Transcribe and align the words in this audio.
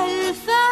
الفاتحة 0.00 0.71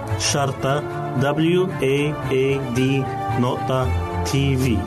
شرطة 0.21 0.83
W 1.21 1.67
A 1.81 2.13
A 2.31 2.77
D 2.77 2.79
نقطة 3.39 3.87
تي 4.23 4.57
في 4.57 4.77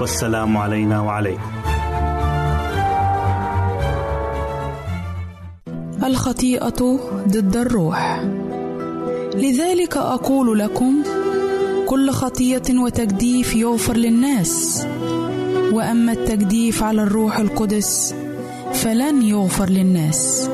والسلام 0.00 0.56
علينا 0.56 1.00
وعليكم. 1.00 1.52
الخطيئة 6.04 6.98
ضد 7.28 7.56
الروح. 7.56 8.24
لذلك 9.34 9.96
أقول 9.96 10.58
لكم 10.58 11.02
كل 11.86 12.10
خطية 12.10 12.62
وتجديف 12.70 13.56
يغفر 13.56 13.96
للناس. 13.96 14.86
وأما 15.72 16.12
التجديف 16.12 16.82
على 16.82 17.02
الروح 17.02 17.38
القدس 17.38 18.14
فلن 18.72 19.22
يغفر 19.22 19.68
للناس. 19.68 20.50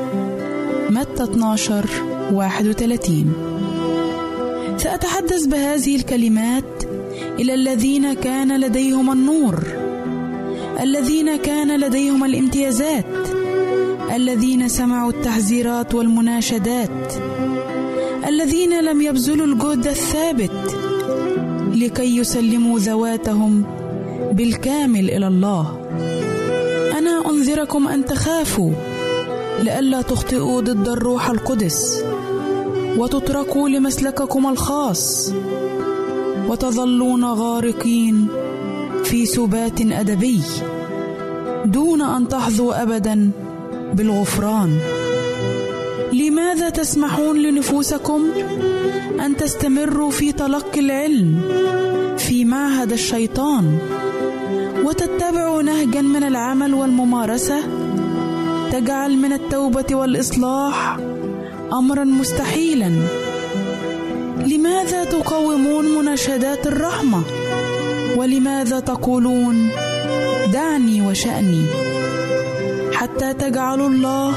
متى 0.89 1.23
12 1.23 1.85
31 2.31 3.48
سأتحدث 4.79 5.45
بهذه 5.45 5.95
الكلمات 5.95 6.83
إلى 7.39 7.53
الذين 7.53 8.13
كان 8.13 8.59
لديهم 8.59 9.11
النور 9.11 9.63
الذين 10.79 11.35
كان 11.35 11.79
لديهم 11.79 12.23
الامتيازات 12.23 13.05
الذين 14.15 14.67
سمعوا 14.67 15.11
التحذيرات 15.11 15.95
والمناشدات 15.95 17.13
الذين 18.27 18.79
لم 18.83 19.01
يبذلوا 19.01 19.45
الجهد 19.45 19.87
الثابت 19.87 20.75
لكي 21.73 22.17
يسلموا 22.17 22.79
ذواتهم 22.79 23.63
بالكامل 24.31 25.09
إلى 25.09 25.27
الله. 25.27 25.79
أنا 26.97 27.29
أنذركم 27.29 27.87
أن 27.87 28.05
تخافوا 28.05 28.71
لئلا 29.59 30.01
تخطئوا 30.01 30.61
ضد 30.61 30.87
الروح 30.87 31.29
القدس. 31.29 32.03
وتتركوا 32.97 33.69
لمسلككم 33.69 34.47
الخاص 34.47 35.33
وتظلون 36.47 37.25
غارقين 37.25 38.27
في 39.03 39.25
سبات 39.25 39.81
أدبي 39.81 40.41
دون 41.65 42.01
أن 42.01 42.27
تحظوا 42.27 42.83
ابدا 42.83 43.31
بالغفران. 43.93 44.79
لماذا 46.13 46.69
تسمحون 46.69 47.41
لنفوسكم 47.41 48.21
أن 49.25 49.37
تستمروا 49.37 50.11
في 50.11 50.31
تلقي 50.31 50.79
العلم 50.79 51.41
في 52.17 52.45
معهد 52.45 52.91
الشيطان 52.91 53.77
وتتبعوا 54.83 55.61
نهجا 55.61 56.01
من 56.01 56.23
العمل 56.23 56.73
والممارسة؟ 56.73 57.59
تجعل 58.71 59.17
من 59.17 59.33
التوبة 59.33 59.85
والإصلاح 59.91 60.97
امرا 61.73 62.03
مستحيلا. 62.03 62.91
لماذا 64.45 65.03
تقاومون 65.03 65.85
مناشدات 65.97 66.67
الرحمة؟ 66.67 67.23
ولماذا 68.17 68.79
تقولون 68.79 69.69
دعني 70.53 71.07
وشأني؟ 71.07 71.65
حتى 72.93 73.33
تجعلوا 73.33 73.89
الله 73.89 74.33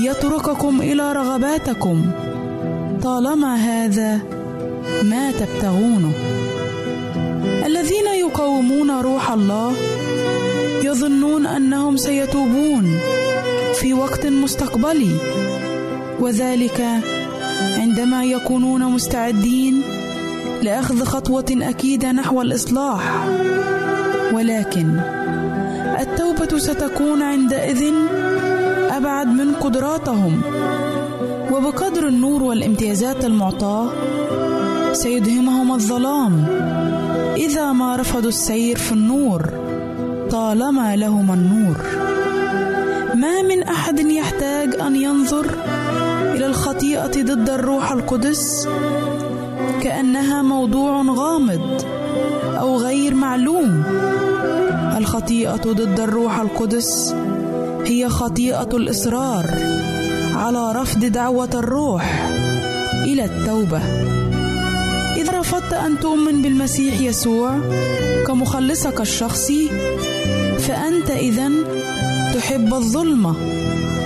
يترككم 0.00 0.80
إلى 0.80 1.12
رغباتكم 1.12 2.10
طالما 3.02 3.54
هذا 3.54 4.20
ما 5.02 5.30
تبتغونه. 5.30 6.12
الذين 7.66 8.06
يقاومون 8.20 8.90
روح 9.00 9.30
الله 9.30 9.72
يظنون 10.84 11.46
أنهم 11.46 11.96
سيتوبون 11.96 12.98
في 13.74 13.94
وقت 13.94 14.26
مستقبلي. 14.26 15.16
وذلك 16.22 16.86
عندما 17.78 18.24
يكونون 18.24 18.84
مستعدين 18.84 19.82
لأخذ 20.62 21.04
خطوة 21.04 21.44
أكيدة 21.50 22.12
نحو 22.12 22.42
الإصلاح. 22.42 23.26
ولكن 24.32 25.00
التوبة 26.00 26.58
ستكون 26.58 27.22
عندئذ 27.22 27.92
أبعد 28.90 29.26
من 29.26 29.54
قدراتهم 29.54 30.42
وبقدر 31.52 32.08
النور 32.08 32.42
والامتيازات 32.42 33.24
المعطاة 33.24 33.90
سيدهمهم 34.92 35.72
الظلام. 35.72 36.44
إذا 37.36 37.72
ما 37.72 37.96
رفضوا 37.96 38.28
السير 38.28 38.76
في 38.78 38.92
النور 38.92 39.50
طالما 40.30 40.96
لهم 40.96 41.32
النور. 41.32 41.76
ما 43.14 43.42
من 43.42 43.62
أحد 43.62 43.98
يحتاج 43.98 44.74
أن 44.80 44.96
ينظر 44.96 45.46
إلى 46.34 46.46
الخطيئة 46.46 47.22
ضد 47.22 47.50
الروح 47.50 47.92
القدس 47.92 48.68
كأنها 49.82 50.42
موضوع 50.42 51.02
غامض 51.02 51.84
أو 52.44 52.76
غير 52.76 53.14
معلوم. 53.14 53.82
الخطيئة 54.96 55.56
ضد 55.56 56.00
الروح 56.00 56.40
القدس 56.40 57.14
هي 57.84 58.08
خطيئة 58.08 58.68
الإصرار 58.72 59.44
على 60.34 60.72
رفض 60.72 61.04
دعوة 61.04 61.50
الروح 61.54 62.30
إلى 63.04 63.24
التوبة. 63.24 63.82
اذا 65.16 65.40
رفضت 65.40 65.72
أن 65.72 66.00
تؤمن 66.00 66.42
بالمسيح 66.42 67.00
يسوع 67.00 67.58
كمخلصك 68.26 69.00
الشخصي 69.00 69.70
فأنت 70.58 71.10
اذا 71.10 71.50
تحب 72.34 72.74
الظلمة 72.74 73.36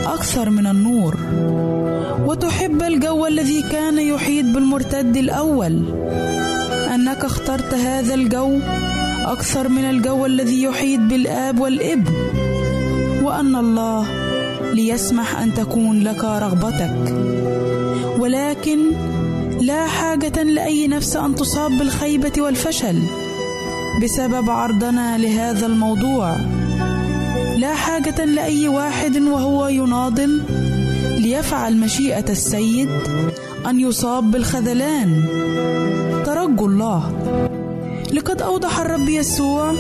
أكثر 0.07 0.51
من 0.51 0.67
النور. 0.67 1.17
وتحب 2.27 2.83
الجو 2.83 3.27
الذي 3.27 3.63
كان 3.63 3.99
يحيط 3.99 4.45
بالمرتد 4.45 5.17
الأول. 5.17 5.85
أنك 6.95 7.25
اخترت 7.25 7.75
هذا 7.75 8.15
الجو 8.15 8.59
أكثر 9.25 9.69
من 9.69 9.85
الجو 9.85 10.27
الذي 10.27 10.63
يحيط 10.63 11.01
بالآب 11.01 11.61
والابن 11.61 12.13
وأن 13.23 13.57
الله 13.57 14.07
ليسمح 14.73 15.39
أن 15.41 15.55
تكون 15.55 16.01
لك 16.01 16.25
رغبتك. 16.25 17.15
ولكن 18.19 18.79
لا 19.61 19.87
حاجة 19.87 20.43
لأي 20.43 20.89
نفس 20.89 21.17
أن 21.17 21.35
تصاب 21.35 21.79
بالخيبة 21.79 22.33
والفشل. 22.39 23.03
بسبب 24.03 24.51
عرضنا 24.51 25.19
لهذا 25.19 25.67
الموضوع. 25.67 26.37
لا 27.57 27.75
حاجة 27.75 28.25
لأي 28.25 28.69
واحد 28.69 29.17
وهو 29.17 29.69
يناضل 29.69 30.43
ليفعل 31.27 31.77
مشيئة 31.77 32.25
السيد 32.31 32.89
أن 33.67 33.81
يصاب 33.81 34.31
بالخذلان. 34.31 35.11
ترجوا 36.27 36.69
الله. 36.69 37.03
لقد 38.13 38.43
أوضح 38.43 38.81
الرب 38.81 39.09
يسوع 39.09 39.75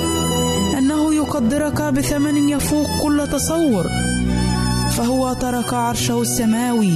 أنه 0.78 1.14
يقدرك 1.14 1.82
بثمن 1.82 2.48
يفوق 2.48 2.86
كل 3.02 3.28
تصور 3.32 3.86
فهو 4.96 5.32
ترك 5.32 5.74
عرشه 5.74 6.22
السماوي 6.22 6.92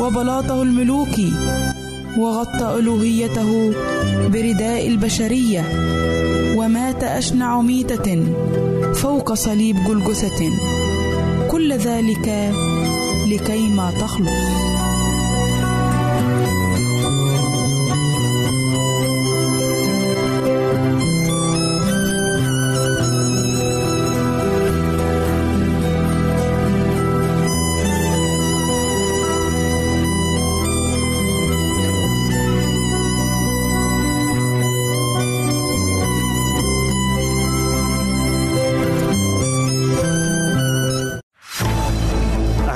وبلاطه 0.00 0.62
الملوكي 0.62 1.32
وغطى 2.18 2.78
ألوهيته 2.78 3.72
برداء 4.28 4.86
البشرية 4.86 5.64
ومات 6.56 7.04
أشنع 7.04 7.60
ميتة 7.60 8.24
فوق 8.94 9.34
صليب 9.34 9.76
جلجثة. 9.88 10.50
كل 11.50 11.72
ذلك 11.72 12.26
لكيما 13.30 13.90
تخلص. 13.90 14.69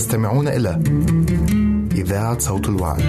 تستمعون 0.00 0.48
إلى 0.48 0.82
إذاعة 1.94 2.38
صوت 2.38 2.68
الوعي. 2.68 3.02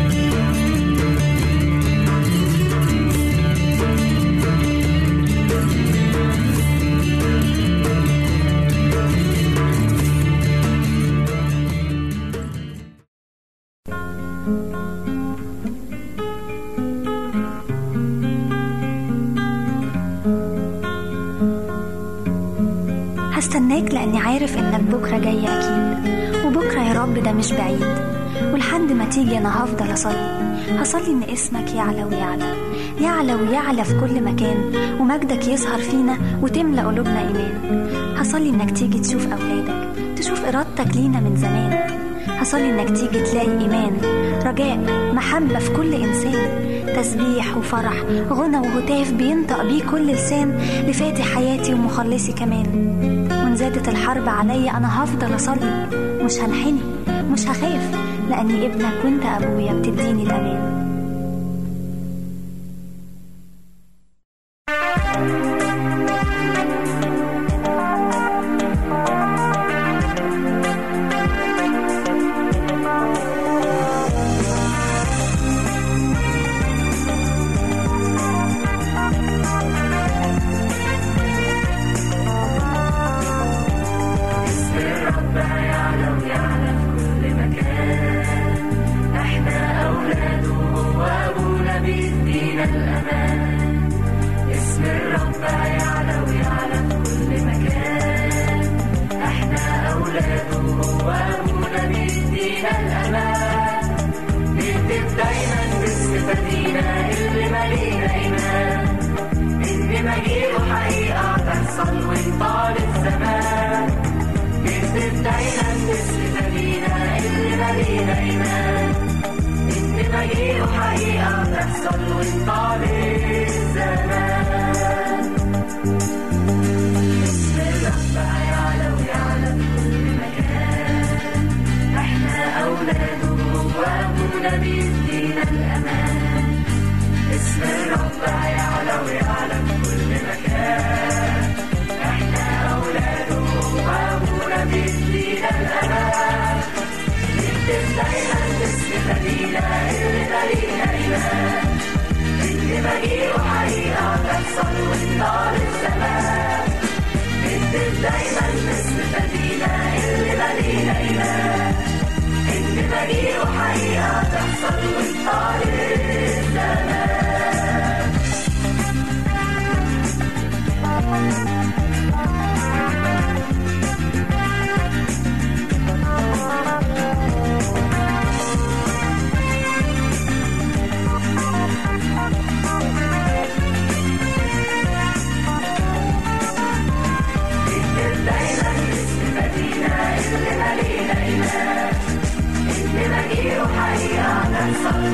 هستناك 23.34 23.94
لأني 23.94 24.18
عارف 24.18 24.58
إنك 24.58 24.82
بكرة 24.82 25.18
جاي 25.18 25.46
أكيد 25.48 26.21
ده 27.26 27.32
مش 27.32 27.54
بعيد 27.54 27.86
ولحد 28.54 28.92
ما 28.92 29.06
تيجي 29.06 29.38
أنا 29.38 29.64
هفضل 29.64 29.94
أصلي. 29.94 30.42
هصلي 30.80 31.08
إن 31.12 31.24
اسمك 31.34 31.74
يعلى 31.76 32.04
ويعلى 32.04 32.54
يعلى 33.02 33.36
ويعلى 33.36 33.84
في 33.84 34.00
كل 34.00 34.24
مكان 34.24 34.58
ومجدك 35.00 35.48
يظهر 35.48 35.80
فينا 35.80 36.18
وتملى 36.42 36.82
قلوبنا 36.82 37.20
إيمان. 37.20 37.88
هصلي 38.18 38.50
إنك 38.50 38.72
تيجي 38.72 39.00
تشوف 39.00 39.28
أولادك 39.34 39.90
تشوف 40.18 40.46
إرادتك 40.46 40.96
لينا 40.96 41.20
من 41.20 41.36
زمان. 41.38 41.80
هصلي 42.28 42.70
إنك 42.70 42.98
تيجي 42.98 43.22
تلاقي 43.24 43.48
إيمان 43.62 43.92
رجاء 44.46 44.78
محبة 45.14 45.60
في 45.60 45.70
كل 45.74 45.94
إنسان. 45.94 46.72
تسبيح 46.96 47.58
وفرح 47.58 47.94
غنى 48.30 48.58
وهتاف 48.58 49.12
بينطق 49.12 49.64
بيه 49.64 49.84
كل 49.84 50.08
لسان 50.08 50.60
لفاتح 50.88 51.36
حياتي 51.36 51.74
ومخلصي 51.74 52.34
كمان. 52.34 52.66
وإن 53.44 53.56
زادت 53.56 53.88
الحرب 53.90 54.30
عليا 54.30 54.78
أنا 54.78 55.04
هفضل 55.04 55.36
أصلي 55.36 55.88
مش 56.24 56.40
هنحني 56.40 56.80
مش 57.32 57.48
هخاف 57.48 57.96
لأني 58.30 58.66
ابنك 58.66 59.06
وانت 59.06 59.26
أبويا 59.26 59.74
بتديني 59.74 60.24
الأمان. 60.24 60.71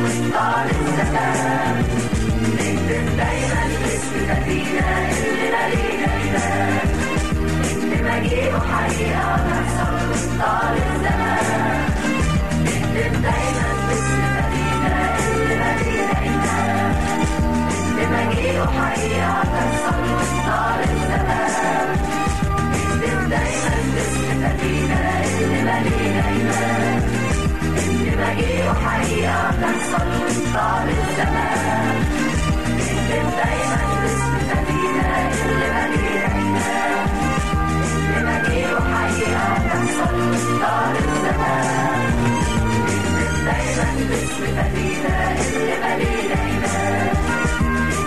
مشطار 0.03 0.65
السلام 0.69 1.75
نكتب 2.53 3.05
دايما 3.17 3.61
اسم 3.85 4.13
نادينا 4.27 4.97
اللي 5.09 5.49
نادينا 5.51 6.09
الباب 6.21 6.89
اسم 7.63 7.89
مجيبه 8.05 8.59
حقيقة 8.59 9.37
تحصل 9.49 9.93
مشطار 10.09 10.73
السلام 10.73 11.89
نكتب 12.63 13.21
دايما 13.21 13.67
اسم 13.93 14.21
نادينا 14.35 15.17
اللي 15.19 15.55
نادينا 15.55 16.17
الباب 16.25 16.95
اسم 17.71 17.97
مجيبه 18.13 18.65
حقيقة 18.65 19.43
تحصل 19.43 19.99
مشطار 20.13 20.79
السلام 20.83 21.89
نكتب 22.71 23.29
دايما 23.29 23.73
اسم 23.97 24.41
نادينا 24.41 24.99
اللي 25.23 25.61
نادينا 25.61 26.29
الباب 26.29 27.03
راجع 27.81 28.73
حقيقة 28.73 29.51
تحصل 29.61 30.07
وانطال 30.07 30.89
الزمان 30.89 31.99
نكتب 32.77 33.27
دايما 33.37 33.81
باسم 34.01 34.33
مدينة 34.49 35.29
اللي 35.45 35.67
مليء 35.73 36.21
عيناه 36.33 37.05
اللي 37.97 38.19
مليء 38.25 38.79
حقيقة 38.93 39.47
تحصل 39.67 40.15
وانطال 40.15 40.95
الزمان 40.97 42.13
نكتب 42.83 43.45
دايما 43.45 43.89
باسم 44.09 44.43
مدينة 44.57 45.15
اللي 45.39 45.75
مليء 45.83 46.37
عيناه 46.37 47.11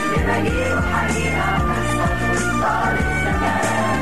اللي 0.05 0.21
مليء 0.29 0.81
حقيقة 0.93 1.49
تحصل 1.59 2.15
وانطال 2.31 2.97
الزمان 2.99 3.99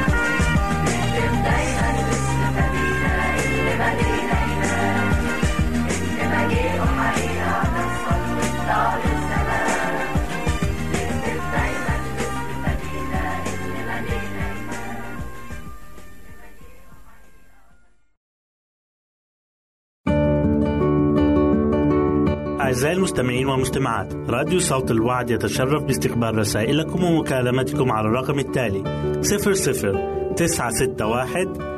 نكتب 0.85 1.33
دايما 1.45 1.89
باسم 2.09 2.41
مدينة 2.57 3.15
اللي 3.45 3.75
مليء 3.77 4.29
عيناه 4.35 4.58
أعزائي 22.61 22.97
المستمعين 22.97 23.47
والمستمعات 23.49 24.15
راديو 24.15 24.61
صوت 24.61 24.91
الوعد 24.91 25.31
يتشرف 25.31 25.83
باستقبال 25.83 26.39
رسائلكم 26.39 27.05
ومكالمتكم 27.05 27.93
على 27.93 28.09
الرقم 28.09 28.39
التالي 28.39 28.83
00961 29.23 31.78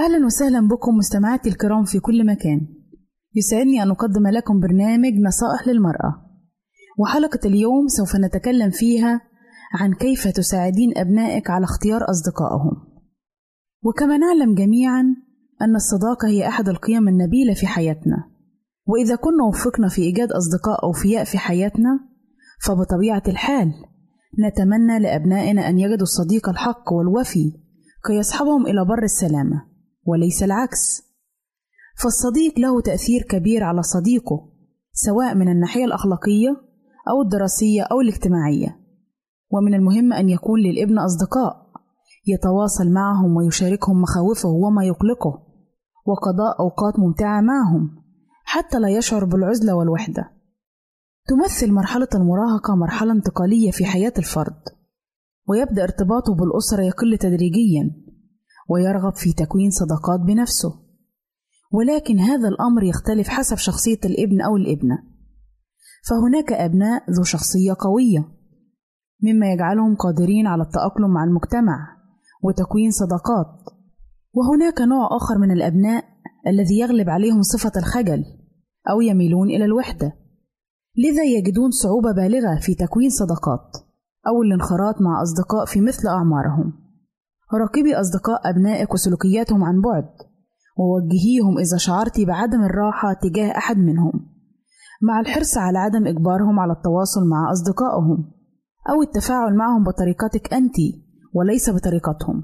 أهلا 0.00 0.26
وسهلا 0.26 0.68
بكم 0.68 0.94
مستمعاتي 0.96 1.48
الكرام 1.48 1.84
في 1.84 2.00
كل 2.00 2.26
مكان. 2.26 2.60
يسعدني 3.34 3.82
أن 3.82 3.90
أقدم 3.90 4.26
لكم 4.26 4.60
برنامج 4.60 5.12
نصائح 5.26 5.68
للمرأة. 5.68 6.26
وحلقة 6.98 7.38
اليوم 7.44 7.88
سوف 7.88 8.16
نتكلم 8.16 8.70
فيها 8.70 9.20
عن 9.74 9.94
كيف 9.94 10.28
تساعدين 10.28 10.98
أبنائك 10.98 11.50
على 11.50 11.64
اختيار 11.64 12.10
أصدقائهم. 12.10 12.72
وكما 13.82 14.18
نعلم 14.18 14.54
جميعا 14.54 15.02
أن 15.62 15.76
الصداقة 15.76 16.28
هي 16.28 16.48
أحد 16.48 16.68
القيم 16.68 17.08
النبيلة 17.08 17.54
في 17.54 17.66
حياتنا. 17.66 18.16
وإذا 18.86 19.16
كنا 19.16 19.44
وفقنا 19.48 19.88
في 19.88 20.02
إيجاد 20.02 20.32
أصدقاء 20.32 20.84
أوفياء 20.84 21.24
في 21.24 21.38
حياتنا 21.38 22.00
فبطبيعة 22.62 23.22
الحال 23.28 23.72
نتمنى 24.46 24.98
لأبنائنا 24.98 25.68
أن 25.68 25.78
يجدوا 25.78 26.02
الصديق 26.02 26.48
الحق 26.48 26.92
والوفي 26.92 27.52
كي 28.06 28.12
يصحبهم 28.12 28.66
إلى 28.66 28.84
بر 28.84 29.02
السلامة. 29.02 29.69
وليس 30.10 30.42
العكس. 30.42 31.02
فالصديق 32.02 32.58
له 32.58 32.80
تأثير 32.80 33.22
كبير 33.22 33.64
على 33.64 33.82
صديقه 33.82 34.52
سواء 34.92 35.34
من 35.34 35.48
الناحية 35.48 35.84
الأخلاقية 35.84 36.50
أو 37.08 37.22
الدراسية 37.22 37.82
أو 37.82 38.00
الاجتماعية. 38.00 38.80
ومن 39.50 39.74
المهم 39.74 40.12
أن 40.12 40.28
يكون 40.28 40.60
للابن 40.60 40.98
أصدقاء 40.98 41.70
يتواصل 42.26 42.90
معهم 42.90 43.36
ويشاركهم 43.36 44.02
مخاوفه 44.02 44.48
وما 44.48 44.84
يقلقه 44.84 45.46
وقضاء 46.06 46.60
أوقات 46.60 46.98
ممتعة 46.98 47.40
معهم 47.40 47.90
حتى 48.44 48.78
لا 48.78 48.88
يشعر 48.88 49.24
بالعزلة 49.24 49.74
والوحدة. 49.74 50.30
تمثل 51.28 51.72
مرحلة 51.72 52.08
المراهقة 52.14 52.76
مرحلة 52.76 53.12
انتقالية 53.12 53.70
في 53.70 53.84
حياة 53.84 54.12
الفرد 54.18 54.62
ويبدأ 55.48 55.82
ارتباطه 55.82 56.34
بالأسرة 56.34 56.82
يقل 56.82 57.18
تدريجيا. 57.18 57.90
ويرغب 58.70 59.14
في 59.14 59.32
تكوين 59.32 59.70
صداقات 59.70 60.20
بنفسه. 60.20 60.72
ولكن 61.72 62.18
هذا 62.18 62.48
الأمر 62.48 62.82
يختلف 62.82 63.28
حسب 63.28 63.56
شخصية 63.56 63.98
الابن 64.04 64.40
أو 64.40 64.56
الابنة. 64.56 64.98
فهناك 66.08 66.52
أبناء 66.52 67.10
ذو 67.10 67.22
شخصية 67.22 67.76
قوية 67.80 68.28
مما 69.22 69.52
يجعلهم 69.52 69.96
قادرين 69.96 70.46
على 70.46 70.62
التأقلم 70.62 71.10
مع 71.14 71.24
المجتمع 71.24 71.96
وتكوين 72.42 72.90
صداقات. 72.90 73.46
وهناك 74.34 74.80
نوع 74.80 75.08
آخر 75.16 75.38
من 75.38 75.50
الأبناء 75.50 76.04
الذي 76.46 76.78
يغلب 76.78 77.08
عليهم 77.08 77.42
صفة 77.42 77.72
الخجل 77.76 78.24
أو 78.90 79.00
يميلون 79.00 79.50
إلى 79.50 79.64
الوحدة. 79.64 80.12
لذا 80.96 81.24
يجدون 81.24 81.70
صعوبة 81.70 82.12
بالغة 82.12 82.58
في 82.60 82.74
تكوين 82.74 83.10
صداقات 83.10 83.76
أو 84.28 84.42
الانخراط 84.42 84.94
مع 85.00 85.22
أصدقاء 85.22 85.64
في 85.64 85.80
مثل 85.80 86.08
أعمارهم. 86.08 86.89
راقبي 87.54 87.94
أصدقاء 87.94 88.50
أبنائك 88.50 88.94
وسلوكياتهم 88.94 89.64
عن 89.64 89.80
بعد 89.80 90.08
ووجهيهم 90.78 91.58
إذا 91.58 91.76
شعرت 91.76 92.20
بعدم 92.20 92.64
الراحة 92.64 93.12
تجاه 93.12 93.56
أحد 93.56 93.78
منهم 93.78 94.12
مع 95.02 95.20
الحرص 95.20 95.58
على 95.58 95.78
عدم 95.78 96.06
إجبارهم 96.06 96.60
على 96.60 96.72
التواصل 96.72 97.20
مع 97.30 97.52
أصدقائهم 97.52 98.32
أو 98.90 99.02
التفاعل 99.02 99.56
معهم 99.56 99.84
بطريقتك 99.84 100.54
أنت 100.54 100.76
وليس 101.34 101.70
بطريقتهم. 101.70 102.42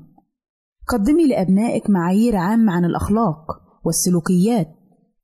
قدمي 0.89 1.29
لأبنائك 1.29 1.91
معايير 1.91 2.37
عامة 2.37 2.73
عن 2.73 2.85
الأخلاق 2.85 3.47
والسلوكيات 3.85 4.69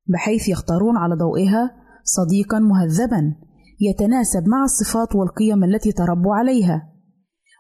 بحيث 0.07 0.49
يختارون 0.49 0.97
على 0.97 1.15
ضوئها 1.15 1.71
صديقا 2.05 2.59
مهذبا 2.59 3.35
يتناسب 3.81 4.49
مع 4.49 4.65
الصفات 4.65 5.17
والقيم 5.17 5.65
التي 5.65 5.93
تربوا 5.93 6.35
عليها. 6.35 6.92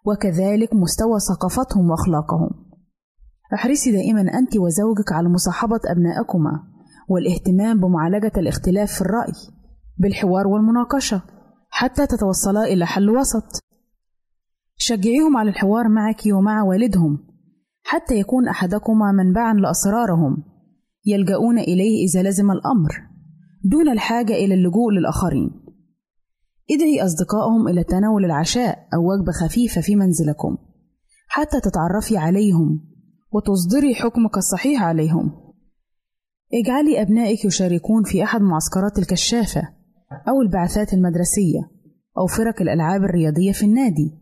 وكذلك 0.04 0.74
مستوى 0.74 1.20
ثقافتهم 1.20 1.90
وأخلاقهم. 1.90 2.50
أحرصي 3.54 3.92
دائما 3.92 4.20
انت 4.20 4.56
وزوجك 4.56 5.12
على 5.12 5.28
مصاحبة 5.28 5.80
أبنائكما 5.86 6.62
والاهتمام 7.08 7.80
بمعالجة 7.80 8.32
الاختلاف 8.36 8.92
في 8.92 9.00
الرأي 9.00 9.32
بالحوار 9.98 10.46
والمناقشة 10.46 11.22
حتى 11.70 12.06
تتوصلا 12.06 12.64
إلى 12.64 12.86
حل 12.86 13.10
وسط. 13.10 13.62
شجعيهم 14.76 15.36
على 15.36 15.50
الحوار 15.50 15.88
معك 15.88 16.22
ومع 16.26 16.62
والدهم 16.62 17.18
حتى 17.84 18.14
يكون 18.14 18.48
أحدكما 18.48 19.12
منبعا 19.12 19.54
لأسرارهم 19.54 20.44
يلجؤون 21.06 21.58
إليه 21.58 22.06
إذا 22.06 22.22
لزم 22.28 22.50
الأمر 22.50 22.90
دون 23.64 23.88
الحاجة 23.88 24.32
إلى 24.32 24.54
اللجوء 24.54 24.92
للآخرين. 24.92 25.61
ادعي 26.74 27.04
أصدقائهم 27.04 27.68
إلى 27.68 27.84
تناول 27.84 28.24
العشاء 28.24 28.88
أو 28.94 29.12
وجبة 29.12 29.32
خفيفة 29.32 29.80
في 29.80 29.96
منزلكم 29.96 30.56
حتى 31.28 31.60
تتعرفي 31.60 32.16
عليهم 32.16 32.80
وتصدري 33.32 33.94
حكمك 33.94 34.36
الصحيح 34.36 34.82
عليهم. 34.82 35.32
اجعلي 36.54 37.02
أبنائك 37.02 37.44
يشاركون 37.44 38.02
في 38.04 38.24
أحد 38.24 38.40
معسكرات 38.40 38.98
الكشافة 38.98 39.62
أو 40.28 40.42
البعثات 40.42 40.94
المدرسية 40.94 41.60
أو 42.18 42.26
فرق 42.26 42.62
الألعاب 42.62 43.04
الرياضية 43.04 43.52
في 43.52 43.64
النادي 43.64 44.18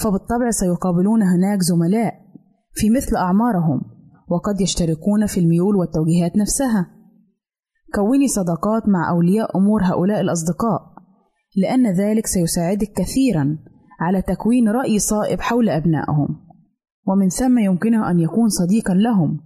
فبالطبع 0.00 0.50
سيقابلون 0.50 1.22
هناك 1.22 1.58
زملاء 1.60 2.14
في 2.72 2.90
مثل 2.90 3.16
أعمارهم 3.16 3.80
وقد 4.28 4.60
يشتركون 4.60 5.26
في 5.26 5.40
الميول 5.40 5.76
والتوجيهات 5.76 6.36
نفسها. 6.36 6.90
كوني 7.94 8.28
صداقات 8.28 8.88
مع 8.88 9.10
أولياء 9.10 9.58
أمور 9.58 9.82
هؤلاء 9.84 10.20
الأصدقاء. 10.20 10.95
لأن 11.56 11.86
ذلك 11.86 12.26
سيساعدك 12.26 12.92
كثيرا 12.96 13.58
على 14.00 14.22
تكوين 14.22 14.68
رأي 14.68 14.98
صائب 14.98 15.40
حول 15.40 15.68
أبنائهم. 15.68 16.46
ومن 17.06 17.28
ثم 17.28 17.58
يمكنه 17.58 18.10
أن 18.10 18.20
يكون 18.20 18.48
صديقا 18.48 18.94
لهم 18.94 19.40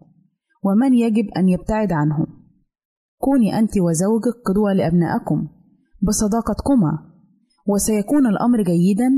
ومن 0.64 0.94
يجب 0.94 1.28
أن 1.36 1.48
يبتعد 1.48 1.92
عنهم. 1.92 2.26
كوني 3.18 3.58
أنت 3.58 3.78
وزوجك 3.78 4.34
قدوة 4.46 4.72
لأبنائكم 4.72 5.48
بصداقتكما 6.02 6.98
وسيكون 7.66 8.26
الأمر 8.26 8.62
جيدا 8.62 9.08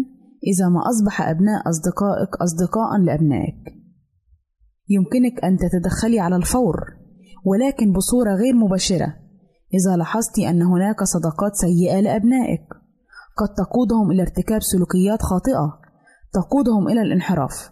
إذا 0.46 0.68
ما 0.68 0.80
أصبح 0.90 1.28
أبناء 1.28 1.68
أصدقائك 1.68 2.36
أصدقاء 2.36 2.98
لأبنائك. 2.98 3.82
يمكنك 4.88 5.44
أن 5.44 5.56
تتدخلي 5.56 6.20
على 6.20 6.36
الفور 6.36 6.76
ولكن 7.44 7.92
بصورة 7.92 8.34
غير 8.34 8.54
مباشرة 8.54 9.14
إذا 9.74 9.96
لاحظت 9.96 10.38
أن 10.38 10.62
هناك 10.62 11.02
صداقات 11.02 11.54
سيئة 11.54 12.00
لأبنائك. 12.00 12.81
قد 13.36 13.54
تقودهم 13.54 14.10
إلى 14.10 14.22
ارتكاب 14.22 14.62
سلوكيات 14.62 15.22
خاطئة. 15.22 15.80
تقودهم 16.32 16.88
إلى 16.88 17.02
الانحراف. 17.02 17.70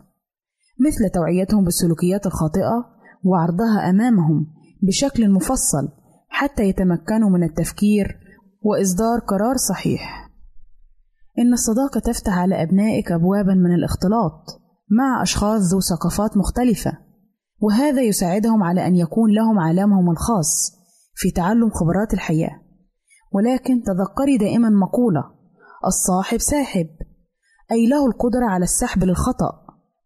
مثل 0.87 1.11
توعيتهم 1.14 1.64
بالسلوكيات 1.64 2.27
الخاطئة 2.27 2.85
وعرضها 3.25 3.90
أمامهم 3.90 4.46
بشكل 4.83 5.31
مفصل 5.31 5.88
حتى 6.29 6.62
يتمكنوا 6.62 7.31
من 7.31 7.42
التفكير 7.42 8.18
وإصدار 8.62 9.18
قرار 9.18 9.57
صحيح. 9.57 10.31
إن 11.38 11.53
الصداقة 11.53 12.01
تفتح 12.01 12.38
على 12.38 12.62
أبنائك 12.62 13.12
أبوابًا 13.12 13.55
من 13.55 13.75
الاختلاط 13.75 14.61
مع 14.90 15.23
أشخاص 15.23 15.61
ذو 15.73 15.81
ثقافات 15.81 16.37
مختلفة، 16.37 16.92
وهذا 17.61 18.03
يساعدهم 18.03 18.62
على 18.62 18.87
أن 18.87 18.96
يكون 18.96 19.31
لهم 19.31 19.59
عالمهم 19.59 20.11
الخاص 20.11 20.73
في 21.14 21.31
تعلم 21.31 21.70
خبرات 21.70 22.14
الحياة، 22.14 22.61
ولكن 23.33 23.83
تذكري 23.83 24.38
دائما 24.38 24.70
مقولة 24.70 25.39
الصاحب 25.87 26.38
ساحب. 26.38 26.87
أي 27.73 27.87
له 27.87 28.07
القدرة 28.07 28.47
على 28.47 28.64
السحب 28.64 29.05
للخطأ 29.05 29.53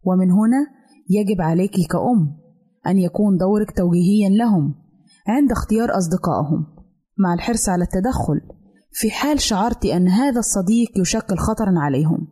ومن 0.03 0.31
هنا 0.31 0.67
يجب 1.09 1.41
عليك 1.41 1.71
كأم 1.91 2.37
أن 2.87 2.97
يكون 2.97 3.37
دورك 3.37 3.71
توجيهيا 3.77 4.29
لهم 4.29 4.75
عند 5.27 5.51
اختيار 5.51 5.97
أصدقائهم 5.97 6.65
مع 7.17 7.33
الحرص 7.33 7.69
على 7.69 7.83
التدخل 7.83 8.41
في 8.91 9.11
حال 9.11 9.41
شعرت 9.41 9.85
أن 9.85 10.07
هذا 10.07 10.39
الصديق 10.39 10.99
يشكل 10.99 11.37
خطرا 11.37 11.73
عليهم. 11.77 12.27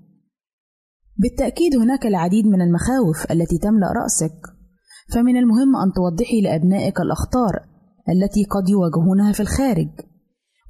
بالتأكيد 1.17 1.75
هناك 1.75 2.05
العديد 2.05 2.45
من 2.45 2.61
المخاوف 2.61 3.31
التي 3.31 3.57
تملأ 3.57 3.91
رأسك 3.91 4.41
فمن 5.13 5.37
المهم 5.37 5.75
أن 5.75 5.91
توضحي 5.95 6.41
لأبنائك 6.41 6.99
الأخطار 6.99 7.53
التي 8.09 8.43
قد 8.43 8.69
يواجهونها 8.69 9.31
في 9.31 9.39
الخارج. 9.39 9.89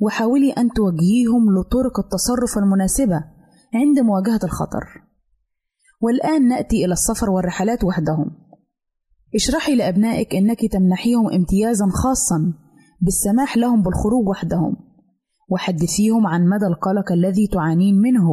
وحاولي 0.03 0.51
أن 0.51 0.69
توجهيهم 0.69 1.43
لطرق 1.57 1.99
التصرف 1.99 2.57
المناسبة 2.57 3.23
عند 3.73 3.99
مواجهة 3.99 4.39
الخطر. 4.43 4.83
والآن 6.01 6.47
نأتي 6.47 6.85
إلى 6.85 6.93
السفر 6.93 7.29
والرحلات 7.29 7.83
وحدهم. 7.83 8.31
اشرحي 9.35 9.75
لأبنائك 9.75 10.35
أنك 10.35 10.59
تمنحيهم 10.71 11.31
امتيازا 11.33 11.85
خاصا 11.85 12.53
بالسماح 13.01 13.57
لهم 13.57 13.83
بالخروج 13.83 14.27
وحدهم 14.27 14.75
وحدثيهم 15.49 16.27
عن 16.27 16.49
مدى 16.49 16.65
القلق 16.65 17.11
الذي 17.11 17.47
تعانين 17.47 17.95
منه 17.95 18.29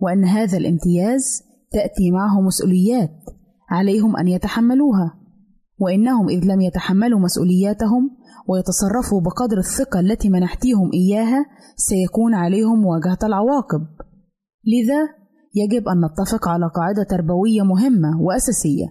وأن 0.00 0.24
هذا 0.24 0.58
الامتياز 0.58 1.42
تأتي 1.72 2.10
معه 2.10 2.40
مسؤوليات 2.40 3.10
عليهم 3.70 4.16
أن 4.16 4.28
يتحملوها 4.28 5.14
وإنهم 5.78 6.28
إذ 6.28 6.44
لم 6.44 6.60
يتحملوا 6.60 7.20
مسؤولياتهم 7.20 8.10
ويتصرفوا 8.48 9.20
بقدر 9.20 9.58
الثقة 9.58 10.00
التي 10.00 10.28
منحتيهم 10.28 10.90
إياها 10.94 11.46
سيكون 11.76 12.34
عليهم 12.34 12.80
مواجهة 12.80 13.18
العواقب. 13.22 13.86
لذا 14.66 15.08
يجب 15.54 15.88
أن 15.88 16.04
نتفق 16.04 16.48
على 16.48 16.70
قاعدة 16.74 17.02
تربوية 17.02 17.62
مهمة 17.62 18.20
وأساسية 18.20 18.86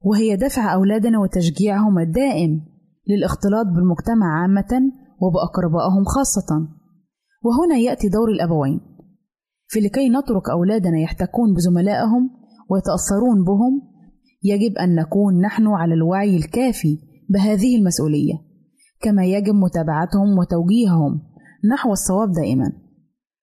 وهي 0.00 0.36
دفع 0.36 0.74
أولادنا 0.74 1.18
وتشجيعهم 1.18 1.98
الدائم 1.98 2.60
للاختلاط 3.08 3.66
بالمجتمع 3.66 4.42
عامة 4.42 4.92
وبأقربائهم 5.20 6.04
خاصة. 6.04 6.68
وهنا 7.42 7.76
يأتي 7.76 8.08
دور 8.08 8.28
الأبوين. 8.28 8.80
في 9.68 9.80
لكي 9.80 10.08
نترك 10.08 10.50
أولادنا 10.50 10.98
يحتكون 10.98 11.54
بزملائهم 11.54 12.30
ويتأثرون 12.70 13.44
بهم 13.44 13.82
يجب 14.42 14.78
أن 14.78 14.94
نكون 14.94 15.40
نحن 15.40 15.66
على 15.66 15.94
الوعي 15.94 16.36
الكافي 16.36 16.98
بهذه 17.30 17.78
المسؤولية. 17.78 18.34
كما 19.04 19.24
يجب 19.24 19.54
متابعتهم 19.54 20.38
وتوجيههم 20.38 21.22
نحو 21.74 21.92
الصواب 21.92 22.32
دائما. 22.32 22.72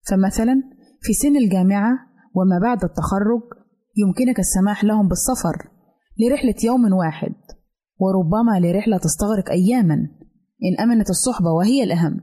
فمثلا 0.09 0.63
في 1.01 1.13
سن 1.13 1.37
الجامعة 1.37 1.91
وما 2.35 2.59
بعد 2.59 2.83
التخرج 2.83 3.41
يمكنك 3.97 4.39
السماح 4.39 4.83
لهم 4.83 5.07
بالسفر 5.07 5.69
لرحلة 6.19 6.55
يوم 6.63 6.93
واحد 6.93 7.35
وربما 7.99 8.59
لرحلة 8.59 8.97
تستغرق 8.97 9.49
أياما 9.49 9.95
إن 10.63 10.79
أمنت 10.83 11.09
الصحبة 11.09 11.51
وهي 11.51 11.83
الأهم 11.83 12.21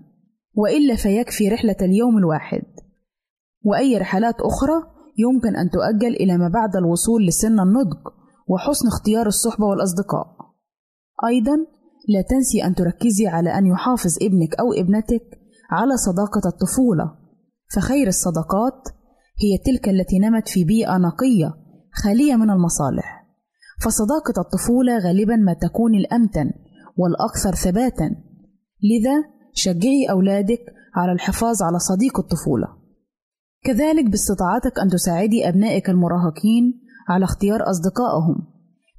وإلا 0.55 0.96
فيكفي 0.96 1.48
رحلة 1.48 1.77
اليوم 1.83 2.18
الواحد. 2.18 2.62
وأي 3.64 3.98
رحلات 3.98 4.35
أخرى 4.40 4.83
يمكن 5.18 5.57
أن 5.57 5.70
تؤجل 5.70 6.14
إلى 6.14 6.38
ما 6.38 6.48
بعد 6.48 6.77
الوصول 6.77 7.27
لسن 7.27 7.61
النضج 7.61 8.03
وحسن 8.48 8.87
اختيار 8.88 9.27
الصحبة 9.27 9.66
والأصدقاء. 9.66 10.27
أيضا 11.29 11.78
لا 12.09 12.23
تنسي 12.23 12.64
أن 12.64 12.75
تركزي 12.75 13.27
على 13.27 13.59
أن 13.59 13.66
يحافظ 13.66 14.16
ابنك 14.23 14.55
أو 14.55 14.73
ابنتك 14.73 15.40
على 15.71 15.97
صداقة 15.97 16.49
الطفولة. 16.49 17.14
فخير 17.75 18.07
الصداقات 18.07 18.88
هي 19.42 19.59
تلك 19.59 19.88
التي 19.88 20.18
نمت 20.18 20.49
في 20.49 20.64
بيئة 20.64 20.97
نقية 20.97 21.55
خالية 21.92 22.37
من 22.37 22.51
المصالح. 22.51 23.27
فصداقة 23.81 24.40
الطفولة 24.40 24.99
غالبا 24.99 25.37
ما 25.37 25.53
تكون 25.53 25.94
الأمتن 25.94 26.51
والأكثر 26.97 27.55
ثباتا. 27.55 28.16
لذا 28.83 29.25
شجعي 29.55 30.11
أولادك 30.11 30.61
على 30.97 31.12
الحفاظ 31.12 31.62
على 31.62 31.79
صديق 31.79 32.18
الطفولة. 32.18 32.66
كذلك 33.64 34.05
باستطاعتك 34.05 34.79
أن 34.79 34.88
تساعدي 34.88 35.49
أبنائك 35.49 35.90
المراهقين 35.90 36.81
على 37.09 37.25
اختيار 37.25 37.71
أصدقائهم 37.71 38.37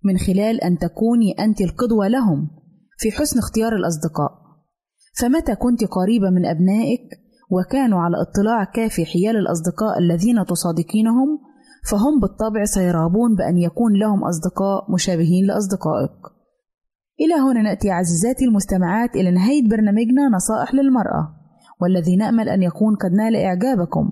من 0.04 0.18
خلال 0.18 0.62
أن 0.62 0.78
تكوني 0.78 1.32
أنت 1.40 1.62
القدوة 1.62 2.08
لهم. 2.08 2.59
في 3.00 3.12
حسن 3.12 3.40
اختيار 3.40 3.76
الأصدقاء. 3.76 4.32
فمتى 5.20 5.56
كنت 5.56 5.84
قريبة 5.84 6.30
من 6.30 6.46
أبنائك 6.46 7.06
وكانوا 7.52 8.00
على 8.00 8.16
اطلاع 8.22 8.64
كافي 8.64 9.06
حيال 9.06 9.38
الأصدقاء 9.38 10.00
الذين 10.00 10.46
تصادقينهم 10.46 11.30
فهم 11.90 12.20
بالطبع 12.22 12.66
سيرغبون 12.66 13.36
بأن 13.36 13.58
يكون 13.58 13.94
لهم 14.00 14.24
أصدقاء 14.24 14.92
مشابهين 14.94 15.46
لأصدقائك. 15.48 16.20
إلى 17.22 17.34
هنا 17.34 17.62
نأتي 17.62 17.92
عزيزاتي 17.92 18.46
المستمعات 18.46 19.16
إلى 19.16 19.32
نهاية 19.32 19.70
برنامجنا 19.70 20.30
نصائح 20.36 20.74
للمرأة 20.74 21.24
والذي 21.82 22.16
نأمل 22.16 22.50
أن 22.50 22.64
يكون 22.64 22.96
قد 22.96 23.12
نال 23.12 23.36
إعجابكم. 23.36 24.12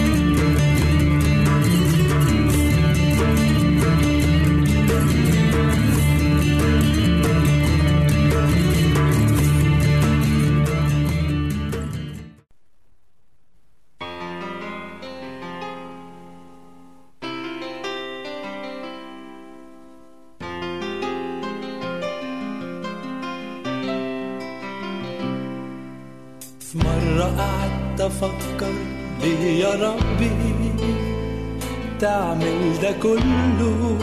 ده 32.91 32.97
كله 33.03 33.97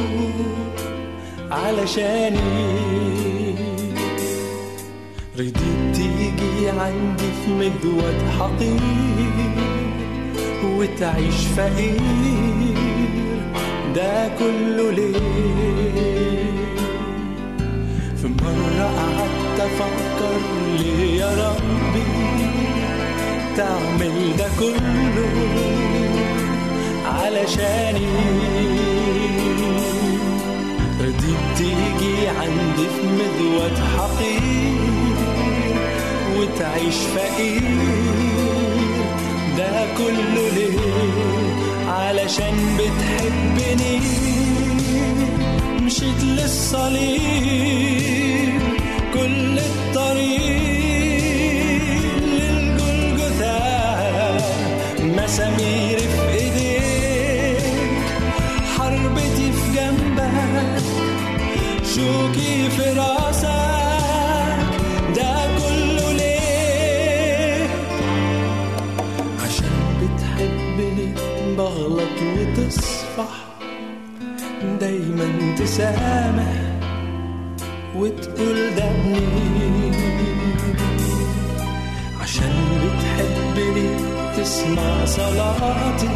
علشاني. 1.50 2.74
رضيت 5.38 5.56
تيجي 5.94 6.68
عندي 6.70 7.30
في 7.44 7.50
مجود 7.50 8.14
حقير 8.38 8.80
وتعيش 10.64 11.46
فقير. 11.56 11.98
ده 13.94 14.28
كله 14.38 14.90
ليه؟ 14.90 15.18
في 18.16 18.28
مرة 18.28 18.84
قعدت 18.96 19.60
أفكر 19.60 20.40
ليه 20.78 21.20
يا 21.20 21.30
ربي 21.48 22.04
تعمل 23.56 24.36
ده 24.38 24.48
كله؟ 24.58 25.87
علشاني 27.18 28.06
رضيت 31.00 31.38
تيجي 31.56 32.28
عندي 32.28 32.86
في 32.96 33.02
مذود 33.18 33.76
حقير 33.96 34.78
وتعيش 36.36 36.94
فقير 37.16 37.62
ده 39.58 39.86
كله 39.98 40.48
ليه 40.54 40.78
علشان 41.88 42.56
بتحبني 42.78 44.00
مشيت 45.82 46.22
للصليب 46.24 47.18
كل 49.14 49.58
الطريق 49.58 50.48
للجلجثة 52.22 53.58
مسامير 55.02 55.98
في 55.98 56.27
شوكي 61.94 62.70
في 62.70 62.92
راسك. 62.92 64.58
ده 65.16 65.34
كله 65.58 66.12
ليه؟ 66.12 67.68
عشان 69.44 69.78
بتحبني 70.00 71.08
بغلط 71.56 72.18
وتصفح. 72.22 73.32
دايما 74.80 75.54
تسامح 75.58 76.52
وتقول 77.96 78.74
ده 78.76 78.90
ابني 78.90 79.92
عشان 82.20 82.54
بتحبني 82.82 83.88
تسمع 84.36 85.04
صلاتي 85.04 86.08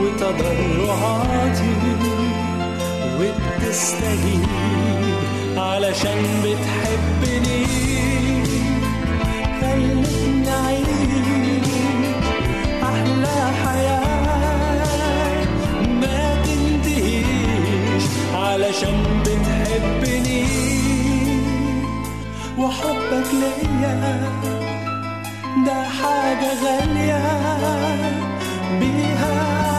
وتضرعاتي. 0.00 1.74
وبتستجيب 3.18 4.46
علشان 5.56 6.22
بتحبني. 6.44 7.64
خلتني 9.60 10.50
أعيش 10.50 11.68
أحلى 12.82 13.38
حياة 13.64 15.46
ما 16.00 16.42
تنتهيش 16.44 18.04
علشان 18.34 18.98
بتحبني. 19.22 20.44
وحبك 22.58 23.28
ليا 23.34 23.94
ده 25.66 25.82
حاجة 25.98 26.50
غالية 26.64 27.22
بيها. 28.80 29.73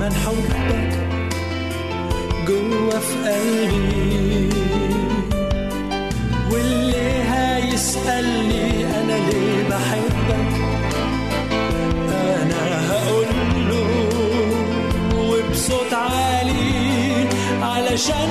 ودايما 0.00 0.10
حبك 0.24 0.92
جوا 2.48 2.98
في 3.00 3.30
قلبي. 3.30 4.48
واللي 6.52 7.22
هيسألني 7.30 8.84
أنا 9.00 9.12
ليه 9.12 9.68
بحبك؟ 9.68 10.52
أنا 12.42 12.90
هقول 12.90 13.26
له 13.68 13.88
وبصوت 15.16 15.92
عالي 15.92 17.28
علشان 17.62 18.30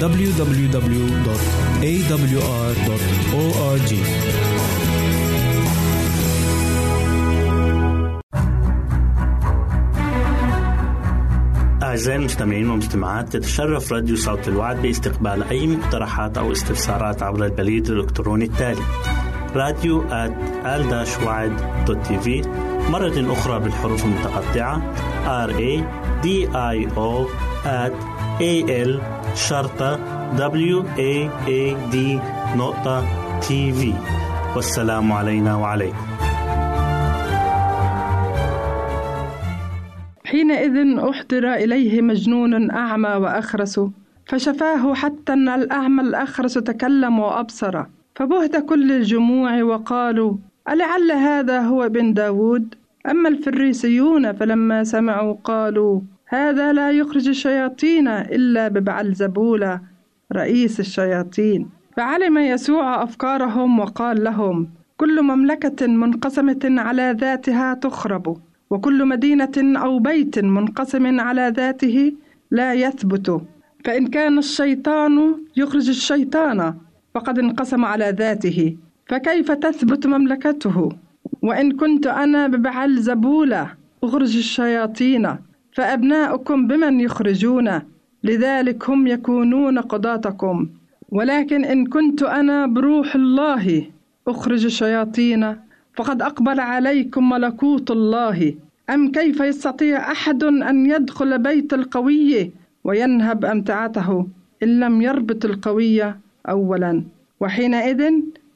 www.awr.org 0.00 0.70
أعزائي 11.82 12.18
المستمعين 12.18 12.70
والمستمعات 12.70 13.32
تتشرف 13.32 13.92
راديو 13.92 14.16
صوت 14.16 14.48
الوعد 14.48 14.82
باستقبال 14.82 15.42
أي 15.42 15.66
مقترحات 15.66 16.38
أو 16.38 16.52
استفسارات 16.52 17.22
عبر 17.22 17.44
البريد 17.44 17.86
الإلكتروني 17.90 18.44
التالي 18.44 18.82
راديو 19.54 20.04
تي 21.94 22.18
في 22.20 22.42
مرة 22.90 23.32
أخرى 23.32 23.60
بالحروف 23.60 24.04
المتقطعة 24.04 24.94
R 25.46 25.50
A 25.50 25.82
D 26.24 26.26
I 26.54 26.88
O 26.96 27.26
A 28.40 28.64
L 28.88 28.90
شرطة 29.34 29.98
W 30.36 30.78
A 30.96 31.28
A 31.48 31.92
D 31.92 31.96
نقطة 32.56 33.04
تي 33.40 33.72
في 33.72 33.92
والسلام 34.56 35.12
علينا 35.12 35.56
وعليكم. 35.56 35.96
حينئذ 40.24 40.98
أحضر 40.98 41.54
إليه 41.54 42.02
مجنون 42.02 42.70
أعمى 42.70 43.08
وأخرس 43.08 43.80
فشفاه 44.26 44.94
حتى 44.94 45.32
أن 45.32 45.48
الأعمى 45.48 46.02
الأخرس 46.02 46.54
تكلم 46.54 47.18
وأبصر 47.18 47.84
فبهت 48.14 48.56
كل 48.56 48.92
الجموع 48.92 49.62
وقالوا 49.62 50.34
ألعل 50.68 51.12
هذا 51.12 51.60
هو 51.60 51.84
ابن 51.84 52.14
داود؟ 52.14 52.74
أما 53.10 53.28
الفريسيون 53.28 54.32
فلما 54.32 54.84
سمعوا 54.84 55.36
قالوا 55.44 56.00
هذا 56.32 56.72
لا 56.72 56.90
يخرج 56.90 57.28
الشياطين 57.28 58.08
إلا 58.08 58.68
ببعل 58.68 59.12
زبولة 59.14 59.80
رئيس 60.32 60.80
الشياطين. 60.80 61.68
فعلم 61.96 62.38
يسوع 62.38 63.02
أفكارهم 63.02 63.78
وقال 63.78 64.24
لهم 64.24 64.68
كل 64.96 65.22
مملكة 65.22 65.86
منقسمة 65.86 66.60
على 66.64 67.16
ذاتها 67.20 67.74
تخرب 67.74 68.36
وكل 68.70 69.06
مدينة 69.06 69.56
أو 69.58 69.98
بيت 69.98 70.38
منقسم 70.38 71.20
على 71.20 71.52
ذاته 71.56 72.12
لا 72.50 72.74
يثبت. 72.74 73.42
فإن 73.84 74.06
كان 74.06 74.38
الشيطان 74.38 75.34
يخرج 75.56 75.88
الشيطان 75.88 76.74
فقد 77.14 77.38
انقسم 77.38 77.84
على 77.84 78.14
ذاته. 78.18 78.76
فكيف 79.08 79.50
تثبت 79.50 80.06
مملكته؟ 80.06 80.88
وإن 81.42 81.72
كنت 81.72 82.06
أنا 82.06 82.46
ببعل 82.46 82.98
زبولة 82.98 83.74
أخرج 84.02 84.36
الشياطين. 84.36 85.49
فأبناؤكم 85.72 86.66
بمن 86.66 87.00
يخرجون 87.00 87.80
لذلك 88.24 88.90
هم 88.90 89.06
يكونون 89.06 89.78
قضاتكم. 89.78 90.68
ولكن 91.10 91.64
إن 91.64 91.86
كنت 91.86 92.22
أنا 92.22 92.66
بروح 92.66 93.14
الله 93.14 93.84
أخرج 94.28 94.64
الشياطين 94.64 95.56
فقد 95.94 96.22
أقبل 96.22 96.60
عليكم 96.60 97.28
ملكوت 97.28 97.90
الله. 97.90 98.54
أم 98.90 99.12
كيف 99.12 99.40
يستطيع 99.40 100.12
أحد 100.12 100.44
أن 100.44 100.86
يدخل 100.86 101.38
بيت 101.38 101.74
القوي 101.74 102.50
وينهب 102.84 103.44
أمتعته؟ 103.44 104.26
إن 104.62 104.80
لم 104.80 105.02
يربط 105.02 105.44
القوي 105.44 106.14
أولا. 106.48 107.02
وحينئذ 107.40 108.12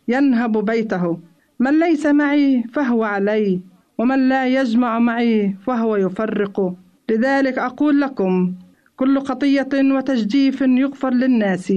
ينهب 0.08 0.64
بيته. 0.64 1.18
من 1.60 1.78
ليس 1.78 2.06
معي 2.06 2.62
فهو 2.72 3.04
علي 3.04 3.60
ومن 3.98 4.28
لا 4.28 4.46
يجمع 4.46 4.98
معي 4.98 5.56
فهو 5.66 5.96
يفرق. 5.96 6.74
لذلك 7.10 7.58
أقول 7.58 8.00
لكم 8.00 8.54
كل 8.96 9.20
خطية 9.20 9.68
وتجديف 9.74 10.60
يغفر 10.60 11.10
للناس 11.14 11.72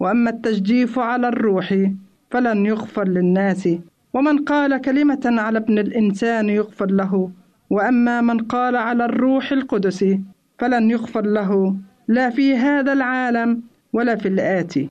وأما 0.00 0.30
التجديف 0.30 0.98
على 0.98 1.28
الروح 1.28 1.90
فلن 2.30 2.66
يغفر 2.66 3.08
للناس 3.08 3.68
ومن 4.14 4.38
قال 4.44 4.80
كلمة 4.80 5.20
على 5.24 5.58
ابن 5.58 5.78
الإنسان 5.78 6.48
يغفر 6.48 6.86
له 6.90 7.30
وأما 7.70 8.20
من 8.20 8.38
قال 8.38 8.76
على 8.76 9.04
الروح 9.04 9.52
القدس 9.52 10.04
فلن 10.58 10.90
يغفر 10.90 11.26
له 11.26 11.76
لا 12.08 12.30
في 12.30 12.56
هذا 12.56 12.92
العالم 12.92 13.62
ولا 13.92 14.16
في 14.16 14.28
الآتي. 14.28 14.90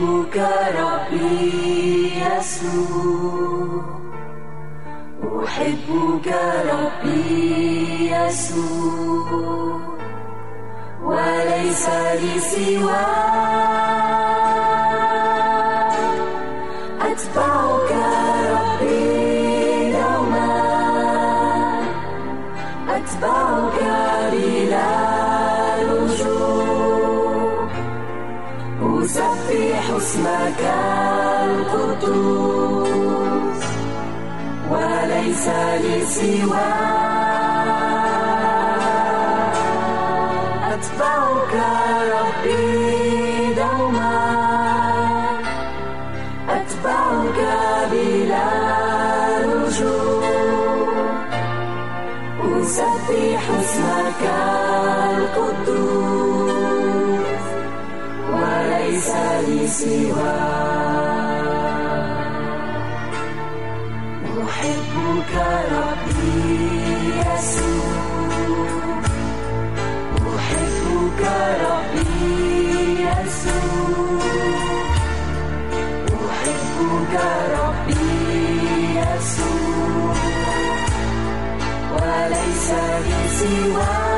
أحبك 0.00 0.36
ربي 0.78 2.12
يسوع. 2.16 3.84
أحبك 5.44 6.28
ربي 6.72 8.12
يسوع. 8.12 9.80
وليس 11.02 11.88
لي 11.88 12.40
سواك 12.40 14.09
اسمك 30.50 30.64
القدوس 31.72 32.90
وليس 34.70 35.48
لي 35.82 36.06
سواك. 36.06 36.90
أتبعك 40.72 41.54
لي 59.70 59.76
سواك 59.76 61.50
أحبك 64.48 65.32
ربي 65.72 66.40
يسوع. 67.18 68.00
أحبك 70.36 71.22
ربي 71.64 72.10
يسوع. 73.06 74.20
أحبك 76.30 77.14
ربي 77.54 78.04
يسوع. 78.98 80.14
وليس 81.92 82.70
لي 83.06 83.20
سواك 83.38 84.09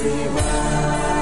لي 0.00 1.21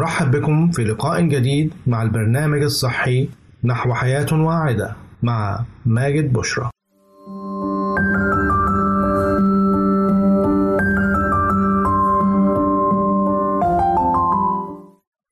نرحب 0.00 0.30
بكم 0.30 0.70
في 0.70 0.84
لقاء 0.84 1.22
جديد 1.22 1.74
مع 1.86 2.02
البرنامج 2.02 2.62
الصحي 2.62 3.28
نحو 3.64 3.94
حياة 3.94 4.26
واعدة 4.32 4.96
مع 5.22 5.64
ماجد 5.86 6.32
بشرى. 6.32 6.70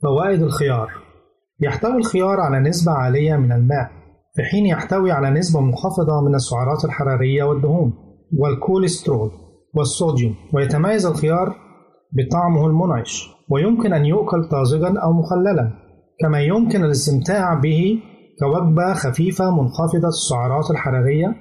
فوائد 0.02 0.42
الخيار. 0.42 0.90
يحتوي 1.60 1.96
الخيار 1.96 2.40
على 2.40 2.68
نسبة 2.68 2.92
عالية 2.92 3.36
من 3.36 3.52
الماء 3.52 3.90
في 4.36 4.42
حين 4.42 4.66
يحتوي 4.66 5.12
على 5.12 5.30
نسبة 5.30 5.60
منخفضة 5.60 6.20
من 6.28 6.34
السعرات 6.34 6.84
الحرارية 6.84 7.42
والدهون 7.42 7.92
والكوليسترول 8.38 9.30
والصوديوم 9.74 10.34
ويتميز 10.54 11.06
الخيار 11.06 11.54
بطعمه 12.12 12.66
المنعش. 12.66 13.39
ويمكن 13.50 13.92
أن 13.92 14.06
يؤكل 14.06 14.44
طازجا 14.44 14.94
أو 15.02 15.12
مخللا 15.12 15.70
كما 16.20 16.40
يمكن 16.40 16.84
الاستمتاع 16.84 17.54
به 17.54 17.98
كوجبة 18.40 18.94
خفيفة 18.94 19.50
منخفضة 19.50 20.08
السعرات 20.08 20.70
الحرارية 20.70 21.34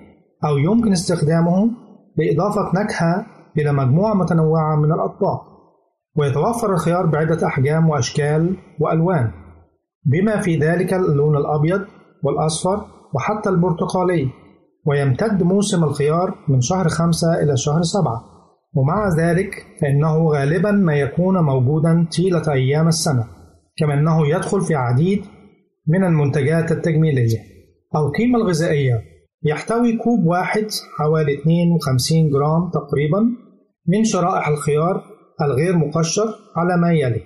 أو 0.46 0.58
يمكن 0.58 0.92
استخدامه 0.92 1.72
لإضافة 2.18 2.82
نكهة 2.84 3.26
إلى 3.58 3.74
مجموعة 3.74 4.14
متنوعة 4.14 4.76
من 4.76 4.92
الأطباق. 4.92 5.42
ويتوفر 6.16 6.74
الخيار 6.74 7.06
بعدة 7.06 7.48
أحجام 7.48 7.90
وأشكال 7.90 8.58
وألوان 8.80 9.32
بما 10.06 10.40
في 10.40 10.58
ذلك 10.58 10.94
اللون 10.94 11.38
الأبيض 11.38 11.82
والأصفر 12.24 12.86
وحتى 13.16 13.50
البرتقالي. 13.50 14.30
ويمتد 14.86 15.44
موسم 15.44 15.84
الخيار 15.84 16.36
من 16.48 16.62
شهر 16.62 16.90
خمسة 16.90 17.44
إلى 17.44 17.58
شهر 17.58 17.82
سبعة. 17.82 18.39
ومع 18.76 19.10
ذلك 19.20 19.66
فإنه 19.82 20.28
غالبا 20.28 20.72
ما 20.72 20.94
يكون 20.94 21.44
موجودا 21.44 22.08
طيلة 22.18 22.52
أيام 22.52 22.88
السنة 22.88 23.28
كما 23.78 23.94
أنه 23.94 24.28
يدخل 24.28 24.62
في 24.62 24.76
عديد 24.76 25.26
من 25.88 26.04
المنتجات 26.04 26.72
التجميلية. 26.72 27.40
القيمة 27.96 28.40
الغذائية 28.40 29.02
يحتوي 29.44 29.98
كوب 29.98 30.26
واحد 30.26 30.68
حوالي 30.98 31.34
52 31.34 32.30
جرام 32.30 32.70
تقريبا 32.74 33.20
من 33.88 34.04
شرائح 34.04 34.48
الخيار 34.48 35.04
الغير 35.42 35.78
مقشر 35.78 36.28
على 36.56 36.78
ما 36.82 36.94
يلي. 36.94 37.22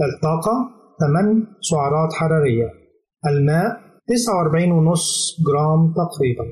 الطاقة 0.00 0.52
8 1.00 1.46
سعرات 1.60 2.12
حرارية. 2.12 2.68
الماء 3.26 3.80
49.5 4.06 5.44
جرام 5.46 5.92
تقريبا. 5.92 6.44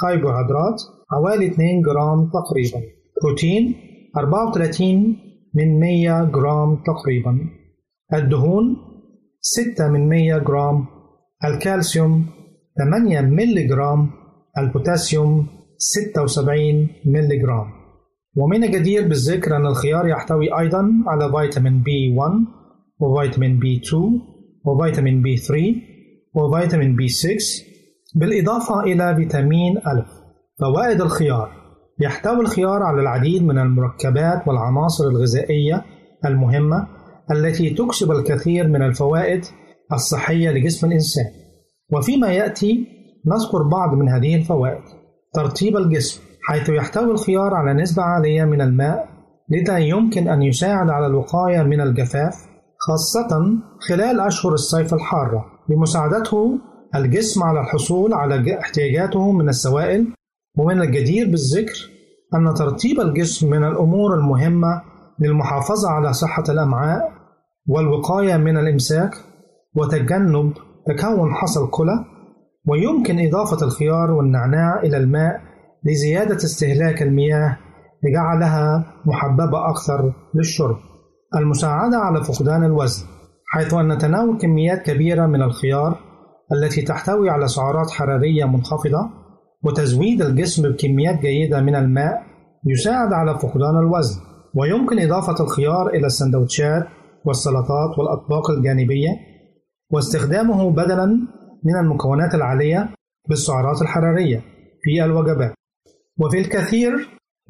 كربوهيدرات 0.00 0.80
حوالي 1.10 1.46
2 1.46 1.82
جرام 1.82 2.30
تقريبا. 2.30 3.01
بروتين 3.22 3.74
34 4.16 5.16
من 5.54 5.80
100 5.80 6.24
جرام 6.24 6.76
تقريبا. 6.76 7.38
الدهون 8.14 8.76
6 9.40 9.88
من 9.88 10.08
100 10.08 10.38
جرام. 10.38 10.86
الكالسيوم 11.44 12.26
8 12.78 13.20
ملي 13.20 13.66
جرام 13.66 14.10
البوتاسيوم 14.58 15.46
76 15.78 16.88
ملي 17.06 17.38
جرام 17.38 17.66
ومن 18.36 18.64
الجدير 18.64 19.08
بالذكر 19.08 19.56
أن 19.56 19.66
الخيار 19.66 20.08
يحتوي 20.08 20.58
أيضا 20.58 20.90
على 21.06 21.32
فيتامين 21.32 21.82
B 21.82 22.14
1 22.16 22.30
وفيتامين 23.00 23.58
بي 23.58 23.80
2 23.84 24.20
وفيتامين 24.64 25.22
بي 25.22 25.36
3 25.36 25.74
وفيتامين 26.34 26.96
بي 26.96 27.08
6 27.08 27.30
بالإضافة 28.14 28.80
إلى 28.80 29.16
فيتامين 29.16 29.78
ألف. 29.78 30.08
فوائد 30.60 31.00
الخيار 31.00 31.61
يحتوي 32.00 32.40
الخيار 32.40 32.82
على 32.82 33.00
العديد 33.00 33.42
من 33.42 33.58
المركبات 33.58 34.48
والعناصر 34.48 35.04
الغذائية 35.04 35.84
المهمة 36.24 36.86
التي 37.30 37.70
تكسب 37.70 38.10
الكثير 38.10 38.68
من 38.68 38.82
الفوائد 38.82 39.44
الصحية 39.92 40.50
لجسم 40.50 40.86
الإنسان. 40.86 41.24
وفيما 41.92 42.28
يأتي 42.32 42.86
نذكر 43.26 43.62
بعض 43.62 43.94
من 43.94 44.08
هذه 44.08 44.36
الفوائد. 44.36 44.82
ترطيب 45.34 45.76
الجسم 45.76 46.20
حيث 46.48 46.68
يحتوي 46.68 47.10
الخيار 47.10 47.54
على 47.54 47.82
نسبة 47.82 48.02
عالية 48.02 48.44
من 48.44 48.60
الماء 48.60 49.08
لذا 49.48 49.78
يمكن 49.78 50.28
أن 50.28 50.42
يساعد 50.42 50.90
على 50.90 51.06
الوقاية 51.06 51.62
من 51.62 51.80
الجفاف 51.80 52.34
خاصة 52.88 53.58
خلال 53.88 54.20
أشهر 54.20 54.52
الصيف 54.52 54.94
الحارة. 54.94 55.44
بمساعدته 55.68 56.58
الجسم 56.94 57.42
على 57.42 57.60
الحصول 57.60 58.14
على 58.14 58.58
احتياجاته 58.58 59.32
من 59.32 59.48
السوائل 59.48 60.06
ومن 60.58 60.80
الجدير 60.82 61.26
بالذكر 61.30 61.90
أن 62.34 62.54
ترطيب 62.54 63.00
الجسم 63.00 63.50
من 63.50 63.64
الأمور 63.64 64.14
المهمة 64.14 64.82
للمحافظة 65.18 65.90
على 65.90 66.12
صحة 66.12 66.44
الأمعاء 66.48 67.12
والوقاية 67.68 68.36
من 68.36 68.56
الإمساك 68.56 69.14
وتجنب 69.74 70.52
تكون 70.86 71.34
حصى 71.34 71.60
الكلى 71.60 72.04
ويمكن 72.66 73.26
إضافة 73.26 73.66
الخيار 73.66 74.10
والنعناع 74.10 74.80
إلى 74.82 74.96
الماء 74.96 75.40
لزيادة 75.84 76.36
استهلاك 76.36 77.02
المياه 77.02 77.58
لجعلها 78.04 78.84
محببة 79.06 79.70
أكثر 79.70 80.12
للشرب. 80.34 80.76
المساعدة 81.36 81.96
على 81.96 82.24
فقدان 82.24 82.64
الوزن 82.64 83.06
حيث 83.46 83.74
أن 83.74 83.98
تناول 83.98 84.38
كميات 84.38 84.82
كبيرة 84.82 85.26
من 85.26 85.42
الخيار 85.42 85.98
التي 86.52 86.82
تحتوي 86.82 87.30
على 87.30 87.48
سعرات 87.48 87.90
حرارية 87.90 88.44
منخفضة 88.44 89.21
وتزويد 89.64 90.22
الجسم 90.22 90.62
بكميات 90.62 91.20
جيدة 91.20 91.60
من 91.60 91.74
الماء 91.74 92.22
يساعد 92.66 93.12
على 93.12 93.38
فقدان 93.38 93.78
الوزن 93.82 94.20
ويمكن 94.54 94.98
إضافة 94.98 95.44
الخيار 95.44 95.88
إلى 95.88 96.06
السندوتشات 96.06 96.82
والسلطات 97.24 97.98
والأطباق 97.98 98.50
الجانبية 98.50 99.08
واستخدامه 99.90 100.70
بدلا 100.70 101.06
من 101.64 101.76
المكونات 101.80 102.34
العالية 102.34 102.88
بالسعرات 103.28 103.82
الحرارية 103.82 104.44
في 104.82 105.04
الوجبات. 105.04 105.54
وفي 106.18 106.38
الكثير 106.38 106.92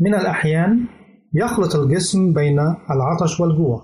من 0.00 0.14
الأحيان 0.14 0.86
يخلط 1.34 1.76
الجسم 1.76 2.32
بين 2.32 2.58
العطش 2.90 3.40
والجوع 3.40 3.80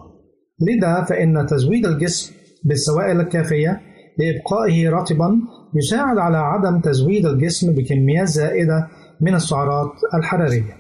لذا 0.61 1.05
فإن 1.05 1.47
تزويد 1.47 1.87
الجسم 1.87 2.35
بالسوائل 2.65 3.21
الكافية 3.21 3.81
لإبقائه 4.19 4.91
رطبا 4.91 5.41
يساعد 5.75 6.19
على 6.19 6.37
عدم 6.37 6.81
تزويد 6.81 7.27
الجسم 7.27 7.75
بكميات 7.75 8.29
زائدة 8.29 8.89
من 9.21 9.35
السعرات 9.35 9.93
الحرارية. 10.15 10.75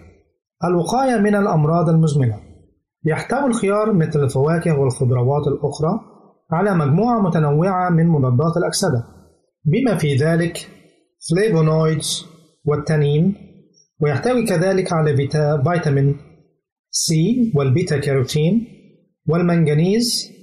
الوقاية 0.64 1.16
من 1.20 1.34
الأمراض 1.34 1.88
المزمنة. 1.88 2.40
يحتوي 3.04 3.46
الخيار 3.46 3.92
مثل 3.92 4.24
الفواكه 4.24 4.78
والخضروات 4.78 5.46
الأخرى 5.46 6.00
على 6.52 6.74
مجموعة 6.74 7.20
متنوعة 7.20 7.90
من 7.90 8.06
مضادات 8.06 8.56
الأكسدة 8.56 9.04
بما 9.64 9.96
في 9.96 10.14
ذلك 10.14 10.68
flavonoids 11.30 12.26
والتانين 12.64 13.34
ويحتوي 14.00 14.46
كذلك 14.46 14.92
على 14.92 15.16
فيتا 15.16 15.62
فيتامين 15.62 16.16
C 16.90 17.52
والبيتا 17.56 17.98
كاروتين 17.98 18.66
والمنغنيز 19.28 20.37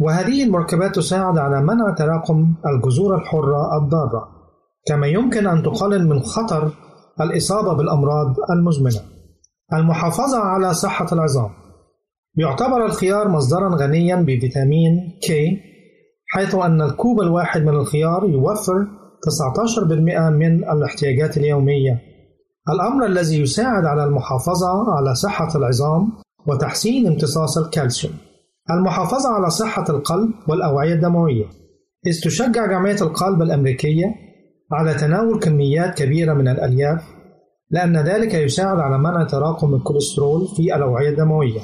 وهذه 0.00 0.44
المركبات 0.44 0.94
تساعد 0.94 1.38
على 1.38 1.62
منع 1.62 1.94
تراكم 1.98 2.54
الجذور 2.66 3.16
الحرة 3.16 3.76
الضارة 3.82 4.28
كما 4.88 5.06
يمكن 5.06 5.46
أن 5.46 5.62
تقلل 5.62 6.08
من 6.08 6.20
خطر 6.20 6.70
الإصابة 7.20 7.72
بالأمراض 7.72 8.34
المزمنة. 8.50 9.00
المحافظة 9.72 10.38
على 10.38 10.74
صحة 10.74 11.06
العظام. 11.12 11.50
يعتبر 12.36 12.84
الخيار 12.84 13.28
مصدرا 13.28 13.76
غنيا 13.76 14.16
بفيتامين 14.16 15.18
K 15.26 15.32
حيث 16.30 16.54
أن 16.54 16.82
الكوب 16.82 17.20
الواحد 17.20 17.62
من 17.62 17.74
الخيار 17.74 18.24
يوفر 18.24 18.86
19% 19.26 20.30
من 20.30 20.64
الاحتياجات 20.64 21.36
اليومية. 21.36 22.00
الأمر 22.68 23.06
الذي 23.06 23.40
يساعد 23.42 23.84
على 23.84 24.04
المحافظة 24.04 24.92
على 24.96 25.14
صحة 25.14 25.48
العظام 25.54 26.12
وتحسين 26.46 27.06
امتصاص 27.06 27.58
الكالسيوم. 27.58 28.14
المحافظة 28.70 29.28
على 29.28 29.50
صحة 29.50 29.84
القلب 29.88 30.30
والأوعية 30.48 30.94
الدموية. 30.94 31.44
إذ 32.06 32.20
تشجع 32.24 32.66
جمعية 32.66 33.02
القلب 33.02 33.42
الأمريكية 33.42 34.14
على 34.72 34.94
تناول 34.94 35.38
كميات 35.38 35.98
كبيرة 36.02 36.34
من 36.34 36.48
الألياف 36.48 37.04
لأن 37.70 37.96
ذلك 37.96 38.34
يساعد 38.34 38.78
على 38.78 38.98
منع 38.98 39.24
تراكم 39.24 39.74
الكوليسترول 39.74 40.48
في 40.56 40.74
الأوعية 40.74 41.08
الدموية 41.08 41.60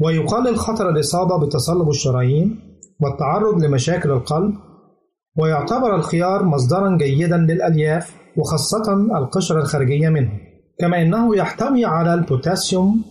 ويقلل 0.00 0.56
خطر 0.56 0.88
الإصابة 0.88 1.46
بتصلب 1.46 1.88
الشرايين 1.88 2.60
والتعرض 3.00 3.64
لمشاكل 3.64 4.10
القلب 4.10 4.54
ويعتبر 5.36 5.94
الخيار 5.94 6.44
مصدرا 6.44 6.96
جيدا 6.96 7.36
للألياف 7.36 8.16
وخاصة 8.36 8.92
القشرة 8.92 9.60
الخارجية 9.60 10.08
منه. 10.08 10.30
كما 10.80 11.02
أنه 11.02 11.36
يحتوي 11.36 11.84
على 11.84 12.14
البوتاسيوم 12.14 13.04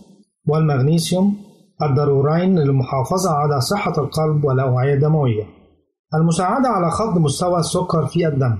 والمغنيسيوم 0.48 1.36
الضرورين 1.82 2.58
للمحافظة 2.58 3.30
على 3.30 3.60
صحة 3.60 3.92
القلب 3.98 4.44
والأوعية 4.44 4.94
الدموية. 4.94 5.44
المساعدة 6.14 6.68
على 6.68 6.90
خفض 6.90 7.18
مستوى 7.18 7.58
السكر 7.58 8.06
في 8.06 8.28
الدم. 8.28 8.58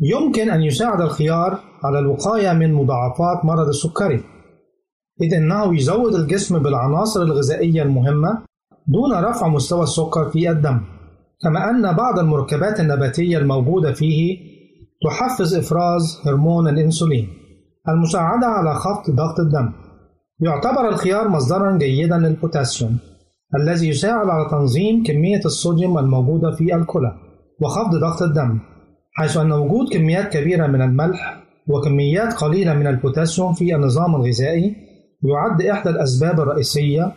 يمكن 0.00 0.50
أن 0.50 0.62
يساعد 0.62 1.00
الخيار 1.00 1.58
على 1.84 1.98
الوقاية 1.98 2.52
من 2.52 2.74
مضاعفات 2.74 3.44
مرض 3.44 3.68
السكري. 3.68 4.20
إذ 5.22 5.34
أنه 5.34 5.76
يزود 5.76 6.14
الجسم 6.14 6.58
بالعناصر 6.58 7.22
الغذائية 7.22 7.82
المهمة 7.82 8.42
دون 8.86 9.24
رفع 9.24 9.48
مستوى 9.48 9.82
السكر 9.82 10.30
في 10.30 10.50
الدم. 10.50 10.80
كما 11.42 11.70
أن 11.70 11.92
بعض 11.96 12.18
المركبات 12.18 12.80
النباتية 12.80 13.38
الموجودة 13.38 13.92
فيه 13.92 14.38
تحفز 15.04 15.54
إفراز 15.54 16.20
هرمون 16.26 16.68
الأنسولين. 16.68 17.28
المساعدة 17.88 18.46
على 18.46 18.74
خفض 18.74 19.10
ضغط 19.10 19.40
الدم. 19.40 19.72
يعتبر 20.42 20.88
الخيار 20.88 21.28
مصدرا 21.28 21.78
جيدا 21.78 22.18
للبوتاسيوم 22.18 22.98
الذي 23.56 23.88
يساعد 23.88 24.28
على 24.28 24.50
تنظيم 24.50 25.02
كمية 25.02 25.40
الصوديوم 25.44 25.98
الموجودة 25.98 26.50
في 26.50 26.74
الكلى 26.74 27.12
وخفض 27.60 27.94
ضغط 27.94 28.22
الدم 28.22 28.58
حيث 29.12 29.36
أن 29.36 29.52
وجود 29.52 29.92
كميات 29.92 30.32
كبيرة 30.32 30.66
من 30.66 30.82
الملح 30.82 31.42
وكميات 31.68 32.32
قليلة 32.32 32.74
من 32.74 32.86
البوتاسيوم 32.86 33.52
في 33.52 33.74
النظام 33.74 34.14
الغذائي 34.14 34.76
يعد 35.22 35.62
إحدى 35.62 35.90
الأسباب 35.90 36.40
الرئيسية 36.40 37.12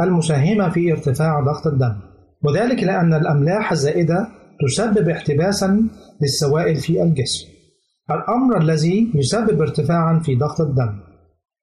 المساهمة 0.00 0.68
في 0.68 0.92
ارتفاع 0.92 1.40
ضغط 1.40 1.66
الدم 1.66 1.96
وذلك 2.44 2.82
لأن 2.82 3.14
الأملاح 3.14 3.72
الزائدة 3.72 4.28
تسبب 4.66 5.08
احتباسا 5.08 5.82
للسوائل 6.22 6.76
في 6.76 7.02
الجسم 7.02 7.48
الأمر 8.10 8.58
الذي 8.60 9.12
يسبب 9.14 9.60
ارتفاعا 9.60 10.18
في 10.18 10.36
ضغط 10.36 10.60
الدم. 10.60 11.09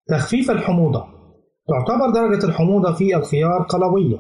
تخفيف 0.10 0.52
الحموضة. 0.52 1.04
تعتبر 1.68 2.10
درجة 2.10 2.46
الحموضة 2.46 2.94
في 2.94 3.16
الخيار 3.16 3.62
قلوية 3.70 4.18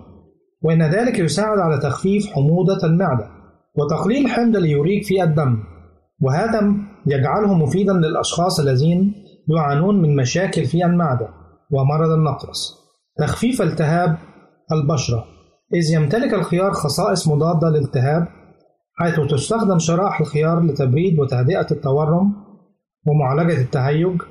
وإن 0.61 0.83
ذلك 0.83 1.19
يساعد 1.19 1.59
على 1.59 1.77
تخفيف 1.77 2.27
حموضة 2.27 2.77
المعدة 2.83 3.29
وتقليل 3.75 4.27
حمض 4.27 4.55
اليوريك 4.55 5.03
في 5.03 5.23
الدم 5.23 5.59
وهذا 6.21 6.73
يجعله 7.07 7.53
مفيدا 7.53 7.93
للأشخاص 7.93 8.59
الذين 8.59 9.13
يعانون 9.57 10.01
من 10.01 10.15
مشاكل 10.15 10.65
في 10.65 10.85
المعدة 10.85 11.29
ومرض 11.71 12.09
النقرس 12.09 12.75
تخفيف 13.17 13.61
التهاب 13.61 14.17
البشرة. 14.71 15.25
إذ 15.73 15.93
يمتلك 15.93 16.33
الخيار 16.33 16.71
خصائص 16.71 17.27
مضادة 17.27 17.69
للالتهاب 17.69 18.27
حيث 18.93 19.19
تستخدم 19.19 19.79
شرائح 19.79 20.19
الخيار 20.21 20.65
لتبريد 20.65 21.19
وتهدئة 21.19 21.67
التورم 21.71 22.33
ومعالجة 23.07 23.61
التهيج 23.61 24.21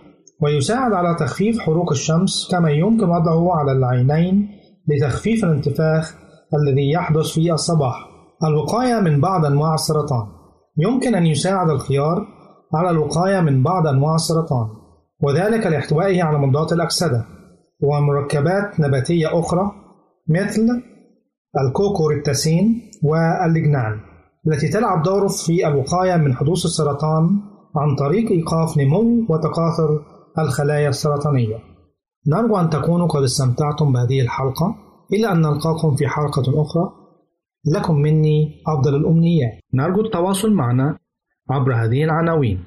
ويساعد 0.43 0.93
على 0.93 1.16
تخفيف 1.18 1.59
حروق 1.59 1.91
الشمس 1.93 2.49
كما 2.51 2.70
يمكن 2.70 3.05
وضعه 3.05 3.57
على 3.57 3.72
العينين 3.72 4.49
لتخفيف 4.89 5.45
الانتفاخ 5.45 6.14
الذي 6.55 6.91
يحدث 6.91 7.26
في 7.26 7.53
الصباح. 7.53 8.09
الوقاية 8.45 9.01
من 9.01 9.20
بعض 9.20 9.45
أنواع 9.45 9.74
السرطان. 9.74 10.26
يمكن 10.78 11.14
أن 11.14 11.26
يساعد 11.26 11.70
الخيار 11.70 12.26
على 12.74 12.91
الوقاية 12.91 13.41
من 13.41 13.62
بعض 13.62 13.87
أنواع 13.87 14.14
السرطان 14.14 14.68
وذلك 15.20 15.66
لاحتوائه 15.66 16.22
على 16.22 16.39
مضادات 16.39 16.72
الأكسدة 16.72 17.24
ومركبات 17.82 18.80
نباتية 18.80 19.39
أخرى 19.39 19.72
مثل 20.28 20.82
الكوكوريتاسين 21.61 22.91
واللجنان 23.03 24.01
التي 24.47 24.68
تلعب 24.68 25.03
دور 25.03 25.28
في 25.28 25.68
الوقاية 25.68 26.16
من 26.16 26.34
حدوث 26.34 26.64
السرطان 26.64 27.41
عن 27.76 27.97
طريق 27.99 28.30
إيقاف 28.30 28.78
نمو 28.78 29.26
وتكاثر 29.28 30.03
الخلايا 30.39 30.89
السرطانية. 30.89 31.57
نرجو 32.28 32.57
أن 32.57 32.70
تكونوا 32.70 33.07
قد 33.07 33.22
استمتعتم 33.22 33.93
بهذه 33.93 34.20
الحلقة. 34.20 34.76
إلى 35.12 35.32
أن 35.32 35.41
نلقاكم 35.41 35.97
في 35.97 36.09
حلقة 36.09 36.62
أخرى. 36.62 36.93
لكم 37.74 37.95
مني 37.95 38.62
أفضل 38.66 38.97
الأمنيات. 38.97 39.53
نرجو 39.74 40.01
التواصل 40.01 40.53
معنا 40.53 40.99
عبر 41.51 41.74
هذه 41.74 42.05
العناوين. 42.05 42.64